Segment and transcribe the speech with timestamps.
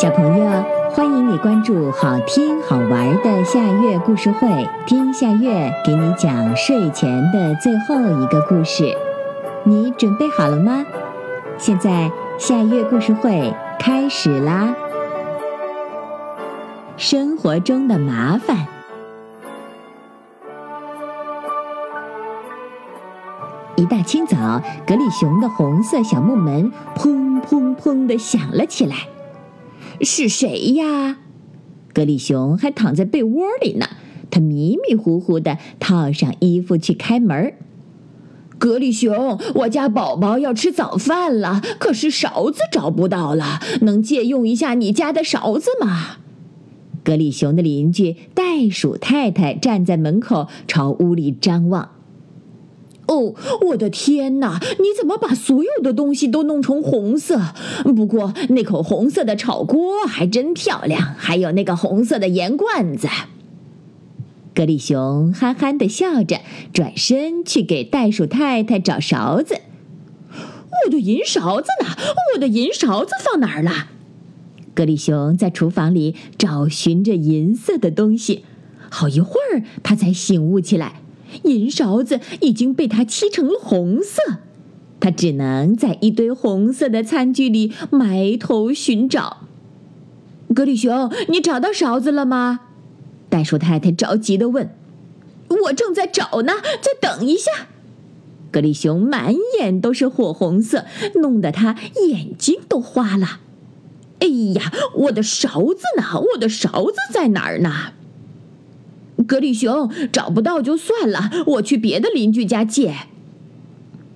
[0.00, 4.48] 小朋友，欢迎你关注好听好玩的夏月故事会，
[4.86, 8.96] 听夏月给你讲睡前的最后一个故事。
[9.64, 10.86] 你准备好了吗？
[11.56, 14.72] 现在夏月故事会开始啦！
[16.96, 18.68] 生活中的麻烦。
[23.74, 28.94] 一大清早，格里熊的红色小木门砰砰砰地响了起来。
[30.02, 31.18] 是谁呀？
[31.92, 33.86] 格里熊还躺在被窝里呢。
[34.30, 37.54] 他迷迷糊糊的套上衣服去开门。
[38.58, 46.18] 格里熊，我家宝宝要吃早饭了，可是勺子找不到了，能借用一下你家的勺子吗？
[47.02, 51.88] 格里熊的邻居袋鼠太太站在门口，朝屋里张望。
[53.18, 53.34] 哦，
[53.68, 54.60] 我的天哪！
[54.78, 57.40] 你怎么把所有的东西都弄成红色？
[57.84, 63.08] 不过那口红色的炒锅还真漂亮，还有那个红色的盐罐子。
[64.54, 66.40] 格里熊憨憨的笑着，
[66.72, 69.56] 转身去给袋鼠太太找勺子。
[70.84, 71.88] 我的银勺子呢？
[72.34, 73.88] 我的银勺子放哪儿了？
[74.74, 78.44] 格里熊在厨房里找寻着银色的东西，
[78.88, 81.02] 好一会儿，他才醒悟起来。
[81.44, 84.38] 银勺子已经被他漆成了红色，
[85.00, 89.38] 他只能在一堆红色的餐具里埋头寻找。
[90.54, 92.60] 格里熊，你找到勺子了吗？
[93.28, 94.70] 袋鼠太太着急的问。
[95.64, 97.50] 我正在找呢，再等一下。
[98.50, 101.76] 格里熊满眼都是火红色，弄得他
[102.08, 103.40] 眼睛都花了。
[104.20, 106.20] 哎呀，我的勺子呢？
[106.32, 107.92] 我的勺子在哪儿呢？
[109.28, 112.96] 格里熊找不到就算了，我去别的邻居家借。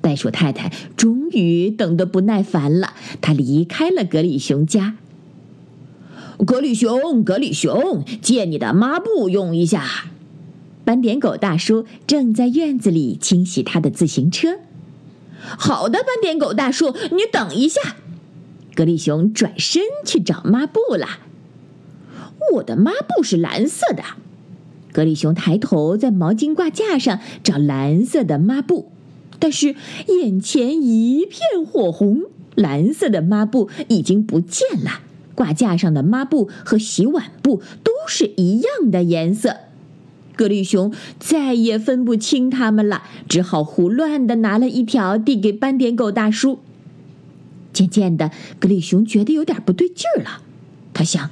[0.00, 4.94] 袋鼠太太终于等得不耐烦了，她离开了格里熊家。
[6.46, 9.84] 格里熊，格里熊，借你的抹布用一下。
[10.84, 14.58] 斑点狗大叔正在院子里清洗他的自行车。
[15.40, 17.80] 好的，斑点狗大叔，你等一下。
[18.74, 21.06] 格里熊转身去找抹布了。
[22.52, 24.04] 我的抹布是蓝色的。
[24.98, 28.90] 格里熊抬头在毛巾挂架上找蓝色的抹布，
[29.38, 29.76] 但是
[30.08, 32.22] 眼前一片火红，
[32.56, 35.02] 蓝色的抹布已经不见了。
[35.36, 39.58] 挂架上的抹布和洗碗布都是一样的颜色，
[40.34, 46.58] 格里熊再也分不清它们了，只好胡乱的拿了一条递给斑点狗大叔。
[47.72, 50.42] 渐渐的，格里熊觉得有点不对劲儿了，
[50.92, 51.30] 他想。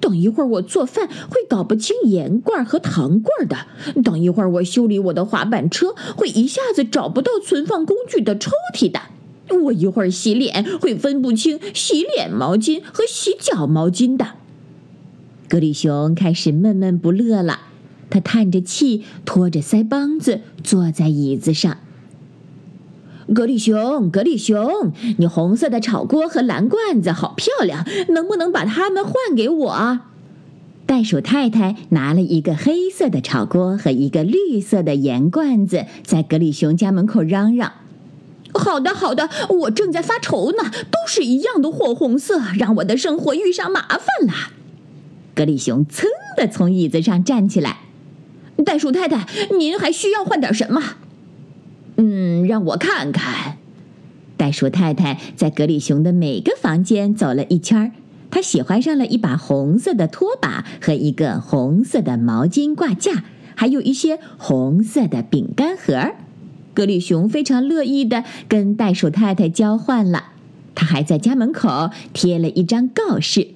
[0.00, 3.56] 等一会儿我做饭会搞不清盐罐和糖罐的。
[4.02, 9.00] 等一会儿我修理我的滑板车会一下子找不到存放工具的抽屉的。
[9.64, 14.28] 我一会儿洗脸会分不清洗脸毛巾和洗脚毛巾的。
[15.48, 17.60] 格里熊开始闷闷不乐了，
[18.08, 21.76] 他叹着气，拖着腮帮子坐在椅子上。
[23.34, 30.00] 格里熊，格里熊，你红色的炒锅和蓝罐子好漂亮，能不能把它们换给我？
[30.84, 37.72] 袋鼠太太拿了一个黑色的炒锅和一个绿色的盐罐子，在格里熊家门口嚷嚷
[38.52, 44.32] ：“好的，好的，我正在发愁呢，都是一样的火红色，让我的生活遇上麻烦了。”
[45.34, 46.04] 格里熊噌
[46.36, 47.78] 的从椅子上站起来
[48.66, 49.26] ：“袋鼠太太，
[49.56, 50.82] 您还需要换点什么？”
[52.52, 53.56] 让我看看。
[54.36, 57.92] 袋鼠太太在格里熊的每个房间走了一圈儿，
[58.30, 63.24] 她喜欢上了一把红色的拖把和一个红色的毛巾挂架，
[63.54, 66.12] 还有一些红色的饼干盒。
[66.74, 70.32] 格里熊非常乐意的跟袋鼠太太交换了。
[70.74, 73.48] 他还在家门口贴了一张告示：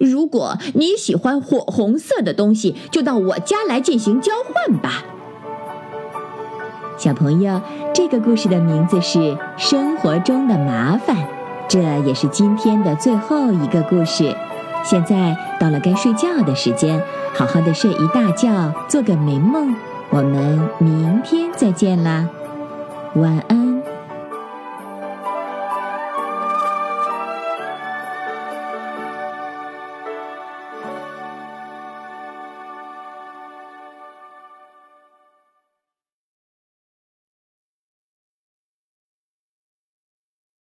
[0.00, 5.04] 如果你喜欢火红色的东西，就到我家来进行交换吧。
[6.96, 7.60] 小朋友，
[7.92, 9.18] 这个故事的名字是
[9.56, 11.16] 《生活中的麻烦》，
[11.68, 14.34] 这也是今天的最后一个故事。
[14.84, 17.02] 现在到了该睡觉的时间，
[17.34, 19.74] 好好的睡一大觉，做个美梦。
[20.10, 22.28] 我们明天再见啦，
[23.14, 23.63] 晚安。